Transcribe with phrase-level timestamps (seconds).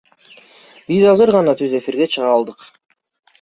[0.87, 2.67] Биз азыр гана түз эфирге чыга алдык.